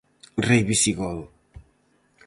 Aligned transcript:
Rei 0.47 0.61
visigodo. 0.69 1.23